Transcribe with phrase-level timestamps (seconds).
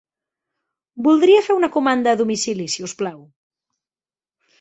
[1.07, 3.21] Voldria fer una comanda a domicili si us plau.